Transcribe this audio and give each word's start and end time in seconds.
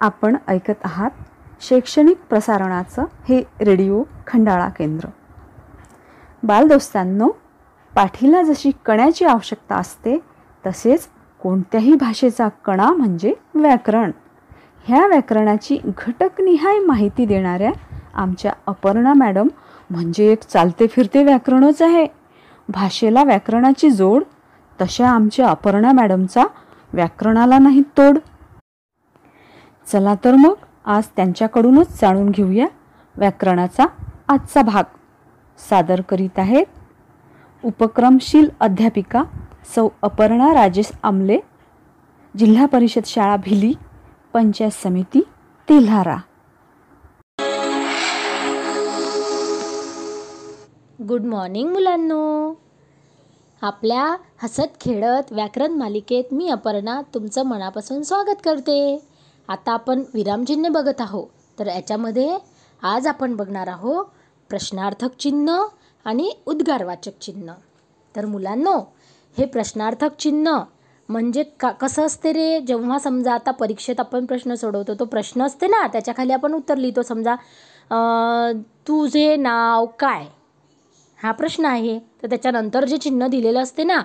आपण 0.00 0.36
ऐकत 0.48 0.84
आहात 0.84 1.10
शैक्षणिक 1.60 2.16
प्रसारणाचं 2.28 3.04
हे 3.28 3.42
रेडिओ 3.60 4.02
खंडाळा 4.26 4.68
केंद्र. 4.68 5.08
बालदोस्तांनो 6.42 7.28
पाठीला 7.94 8.42
जशी 8.42 8.70
कण्याची 8.86 9.24
आवश्यकता 9.24 9.76
असते 9.76 10.18
तसेच 10.66 11.08
कोणत्याही 11.40 11.94
भाषेचा 11.94 12.48
कणा 12.48 12.90
म्हणजे 12.90 13.34
व्याकरण. 13.54 14.10
ह्या 14.84 15.06
व्याकरणाची 15.06 15.78
घटकनिहाय 15.84 16.78
माहिती 16.78 17.26
देणाऱ्या 17.26 17.70
आमच्या 18.14 18.52
अपर्णा 18.66 19.12
मॅडम 19.12 19.48
म्हणजे 19.90 20.32
एक 20.32 20.42
चालते 20.42 20.86
फिरते 20.86 21.24
व्याकरणच 21.24 21.82
आहे. 21.82 22.06
भाषेला 22.68 23.24
व्याकरणाची 23.24 23.90
जोड 23.90 24.22
तशा 24.82 25.08
आमच्या 25.10 25.48
अपर्णा 25.48 25.92
मॅडमचा 25.92 26.44
व्याकरणाला 26.92 27.58
नाही 27.58 27.82
तोड. 27.96 28.18
चला 29.92 30.14
तर 30.24 30.34
मग 30.34 30.54
आज 30.84 31.04
त्यांच्याकडूनच 31.16 32.00
जाणून 32.00 32.30
घेऊया 32.30 32.66
व्याकरणाचा 33.16 33.86
आजचा 34.28 34.62
भाग. 34.62 34.82
सादर 35.70 36.00
करीत 36.00 36.38
आहेत 36.38 36.66
उपक्रमशील 37.64 38.48
अध्यापिका 38.60 39.22
सौ 39.74 39.88
अपर्णा 40.02 40.54
राजेश 40.54 40.90
आमले 41.02 41.38
जिल्हा 42.38 42.66
परिषद 42.66 43.06
शाळा 43.06 43.36
भिली 43.36 43.72
पंचायत 44.32 44.70
समिती 44.70 45.20
तेल्हारा. 45.68 46.16
गुड 51.08 51.22
मॉर्निंग 51.22 51.72
मुलांनो. 51.72 52.54
आपल्या 53.62 54.16
हसत 54.42 54.80
खेळत 54.80 55.32
व्याकरण 55.32 55.70
मालिकेत 55.70 56.34
मी 56.34 56.48
अपर्णा 56.48 57.00
तुमचं 57.14 57.42
मनापासून 57.42 58.02
स्वागत 58.02 58.42
करते. 58.44 59.07
आता 59.48 59.72
आपण 59.72 60.02
विरामचिन्ह 60.14 60.68
बघत 60.72 61.00
आहो. 61.00 61.24
तर 61.58 61.66
याच्यामध्ये 61.66 62.36
आज 62.82 63.06
आपण 63.06 63.34
बघणार 63.36 63.68
आहो 63.68 64.02
प्रश्नार्थक 64.50 65.14
चिन्ह 65.20 65.58
आणि 66.06 66.30
उद्गारवाचक 66.46 67.18
चिन्ह. 67.20 67.52
तर 68.14 68.26
मुलांनो 68.26 68.78
हे 69.36 69.44
प्रश्नार्थक 69.46 70.16
चिन्ह 70.18 70.58
म्हणजे 71.08 71.42
का 71.60 71.70
कसं 71.80 72.06
असते 72.06 72.32
रे? 72.32 72.60
जेव्हा 72.60 72.98
समजा 72.98 73.34
आता 73.34 73.50
परीक्षेत 73.50 74.00
आपण 74.00 74.24
प्रश्न 74.26 74.54
सोडवतो 74.54 74.94
तो 75.00 75.04
प्रश्न 75.04 75.42
असते 75.42 75.66
ना 75.66 75.86
त्याच्याखाली 75.92 76.32
आपण 76.32 76.54
उत्तर 76.54 76.76
लिहितो 76.76 77.02
समजा 77.02 77.34
तुझे 78.88 79.36
नाव 79.36 79.86
काय? 79.98 80.26
हा 81.18 81.32
प्रश्न 81.32 81.64
आहे. 81.64 81.98
तर 82.22 82.28
त्याच्यानंतर 82.28 82.84
जे 82.84 82.96
चिन्ह 82.96 83.26
दिलेलं 83.26 83.62
असते 83.62 83.84
ना 83.84 84.00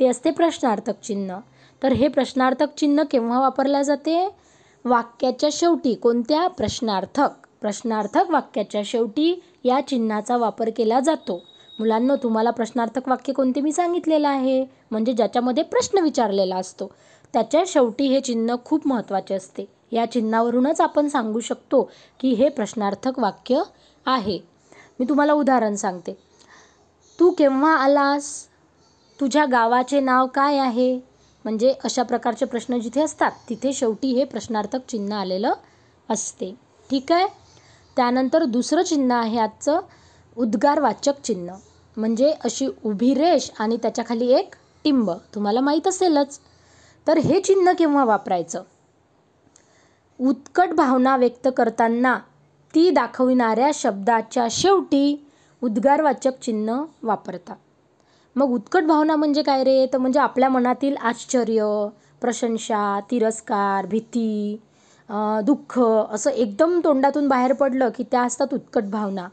ते 0.00 0.06
असते 0.08 0.30
प्रश्नार्थक 0.30 1.00
चिन्ह. 1.04 1.38
तर 1.82 1.92
हे 1.92 2.08
प्रश्नार्थक 2.08 2.74
चिन्ह 2.78 3.02
केव्हा 3.10 3.40
वापरल्या 3.40 3.82
जाते? 3.82 4.28
वाक्याच्या 4.86 5.48
शेवटी 5.52 5.94
कोणत्या? 5.94 6.48
प्रश्नार्थक. 6.48 7.28
प्रश्नार्थक 7.60 8.30
वाक्याच्या 8.30 8.80
शेवटी 8.84 9.42
या 9.64 9.80
चिन्हाचा 9.80 10.36
वापर 10.36 10.70
केला 10.76 11.00
जातो. 11.00 11.42
मुलांनो 11.78 12.16
तुम्हाला 12.16 12.50
प्रश्नार्थक 12.50 13.08
वाक्य 13.08 13.32
कोणते 13.32 13.60
मी 13.60 13.72
सांगितलेलं 13.72 14.28
आहे? 14.28 14.66
म्हणजे 14.90 15.12
ज्याच्यामध्ये 15.12 15.62
प्रश्न 15.64 15.98
विचारलेला 15.98 16.56
असतो. 16.56 16.90
त्याच्या 17.32 17.62
शेवटी 17.66 18.06
हे 18.06 18.20
चिन्ह 18.20 18.54
खूप 18.64 18.88
महत्त्वाचे 18.88 19.34
असते. 19.34 19.66
या 19.92 20.10
चिन्हावरूनच 20.12 20.80
आपण 20.80 21.08
सांगू 21.08 21.40
शकतो 21.40 21.90
की 22.20 22.32
हे 22.32 22.48
प्रश्नार्थक 22.48 23.18
वाक्य 23.18 23.62
आहे. 24.06 24.38
मी 25.00 25.06
तुम्हाला 25.08 25.32
उदाहरण 25.32 25.74
सांगते. 25.74 26.16
तू 27.20 27.30
केव्हा 27.30 27.76
आलास? 27.76 28.46
तुझ्या 29.20 29.44
गावाचे 29.44 30.00
नाव 30.00 30.26
काय 30.26 30.58
आहे? 30.58 31.00
म्हणजे 31.46 31.74
अशा 31.84 32.02
प्रकारचे 32.02 32.44
प्रश्न 32.44 32.78
जिथे 32.78 33.02
असतात 33.02 33.30
तिथे 33.48 33.72
शेवटी 33.72 34.08
हे 34.08 34.24
प्रश्नार्थक 34.24 34.78
चिन्ह 34.88 35.16
आलेलं 35.16 35.52
असते. 36.10 36.54
ठीक 36.90 37.12
आहे? 37.12 37.26
त्यानंतर 37.96 38.44
दुसरं 38.44 38.82
चिन्ह 38.82 39.14
आहे 39.14 39.38
आजचं 39.38 39.80
उद्गारवाचक 40.36 41.20
चिन्ह. 41.24 41.54
म्हणजे 41.96 42.34
अशी 42.44 42.66
उभी 42.84 43.14
रेष 43.14 43.50
आणि 43.58 43.76
त्याच्याखाली 43.76 44.32
एक 44.32 44.54
टिंब. 44.84 45.10
तुम्हाला 45.10 45.60
माहीत 45.60 45.86
असेलच. 45.86 46.40
तर 47.06 47.18
हे 47.18 47.40
चिन्ह 47.40 47.72
केव्हा 47.72 48.04
वापरायचं? 48.04 48.62
उत्कट 50.20 50.68
भावना 50.68 51.16
व्यक्त 51.16 51.48
करताना 51.56 52.18
ती 52.74 52.90
दाखविणाऱ्या 52.90 53.70
शब्दाच्या 53.74 54.46
शेवटी 54.50 55.26
उद्गारवाचक 55.62 56.40
चिन्ह 56.40 56.82
वापरतात. 57.02 57.56
मग 58.36 58.50
उत्कट 58.52 58.84
भावना 58.84 59.14
म्हणजे 59.16 59.42
काय 59.42 59.62
रे? 59.64 59.86
तर 59.92 59.98
म्हणजे 59.98 60.20
आपल्या 60.20 60.48
मनातील 60.48 60.96
आश्चर्य 60.96 61.64
प्रशंसा 62.20 62.98
तिरस्कार 63.10 63.86
भीती 63.86 64.56
दुःख 65.46 65.78
असं 66.12 66.30
एकदम 66.30 66.78
तोंडातून 66.84 67.28
बाहेर 67.28 67.52
पडलं 67.52 67.88
की 67.96 68.04
त्या 68.10 68.22
असतात 68.22 68.54
उत्कट 68.54 68.84
भावना. 68.90 69.26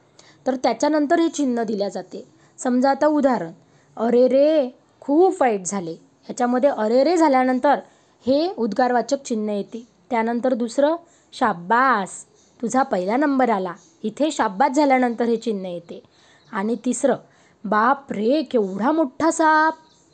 तर 0.47 0.56
त्याच्यानंतर 0.64 1.19
हे 1.19 1.28
चिन्ह 1.30 1.64
दिल्या 1.64 1.90
जाते. 1.90 2.25
समजा 2.59 2.90
आता 2.90 3.08
उदाहरण 3.08 3.52
अरे 3.97 4.28
रे 4.28 4.69
खूप 5.02 5.41
वाईट 5.41 5.66
झाले. 5.66 5.91
ह्याच्यामध्ये 6.25 6.70
अरे 6.70 7.03
रे 7.03 7.16
झाल्यानंतर 7.18 7.80
हे 8.25 8.47
उद्गारवाचक 8.58 9.24
चिन्ह 9.25 9.52
येते. 9.53 9.85
त्यानंतर 10.09 10.53
दुसरं 10.53 10.96
शाब्बास 11.34 12.24
तुझा 12.59 12.84
पहिला 12.84 13.18
नंबर 13.18 13.50
आला. 13.50 13.74
इथे 14.03 14.31
शाब्बास 14.31 14.75
झाल्यानंतर 14.75 15.25
हे 15.25 15.38
चिन्ह 15.38 15.70
येते. 15.70 16.02
आणि 16.52 16.75
तिसरं 16.85 17.16
बाप 17.66 18.12
रे 18.12 18.41
केवढा 18.44 18.91
मोठा 18.91 19.31
साप. 19.31 19.74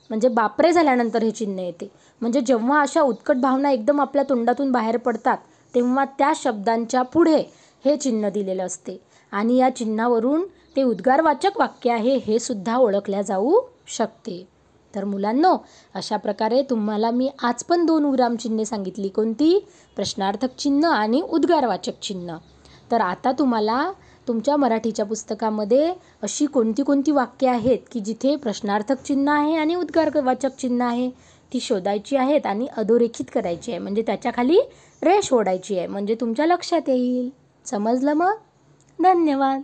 म्हणजे 0.09 0.27
बापरे 0.27 0.71
झाल्यानंतर 0.71 1.23
हे 1.23 1.31
चिन्ह 1.31 1.61
येते. 1.61 1.91
म्हणजे 2.21 2.41
जेव्हा 2.41 2.81
अशा 2.81 3.01
उत्कट 3.01 3.35
भावना 3.35 3.71
एकदम 3.71 4.01
आपल्या 4.01 4.23
तोंडातून 4.29 4.71
बाहेर 4.71 4.97
पडतात 4.97 5.37
तेव्हा 5.75 6.05
त्या 6.05 6.33
शब्दांच्या 6.35 7.01
पुढे 7.01 7.41
हे 7.85 7.97
चिन्ह 7.97 8.29
दिलेलं 8.29 8.65
असते. 8.65 9.01
आणि 9.31 9.57
या 9.57 9.75
चिन्हावरून 9.75 10.45
ते 10.75 10.83
उद्गारवाचक 10.83 11.59
वाक्य 11.59 11.91
आहे 11.91 12.15
हे 12.17 12.39
सुद्धा 12.39 12.77
ओळखल्या 12.77 13.21
जाऊ 13.21 13.59
शकते. 13.87 14.47
तर 14.95 15.03
मुलांनो 15.03 15.57
अशा 15.95 16.17
प्रकारे 16.17 16.61
तुम्हाला 16.61 17.11
मी 17.11 17.29
आज 17.43 17.63
पण 17.63 17.85
दोन 17.85 18.05
विरामचिन्हे 18.05 18.65
सांगितली. 18.65 19.07
कोणती? 19.07 19.67
प्रश्नार्थक 19.95 20.55
चिन्ह 20.57 20.87
आणि 20.87 21.21
उद्गारवाचक 21.21 21.99
चिन्ह. 22.01 22.37
तर 22.91 23.01
आता 23.01 23.31
तुम्हाला 23.31 23.91
तुमच्या 24.29 24.57
मराठीच्या 24.57 25.05
पुस्तकामध्ये 25.05 25.93
अशी 26.21 26.45
कोणती 26.45 26.83
कोणती 26.83 27.11
वाक्य 27.11 27.47
आहेत 27.47 27.77
की 27.91 27.99
जिथे 27.99 28.35
प्रश्नार्थक 28.35 29.01
चिन्ह 29.01 29.31
आहे 29.31 29.55
आणि 29.55 29.75
उद्गारवाचक 29.75 30.49
चिन्ह 30.57 30.85
आहे? 30.85 31.09
ती 31.53 31.59
शोधायची 31.59 32.15
आहेत 32.15 32.45
आणि 32.45 32.67
अधोरेखित 32.77 33.25
करायची 33.33 33.71
आहे. 33.71 33.79
म्हणजे 33.79 34.01
त्याच्याखाली 34.01 34.59
रेष 35.03 35.33
ओढायची 35.33 35.77
आहे. 35.77 35.87
म्हणजे 35.87 36.15
तुमच्या 36.15 36.45
लक्षात 36.45 36.81
येईल. 36.87 37.29
समजलं 37.65 38.13
मग? 38.13 38.33
धन्यवाद. 39.03 39.61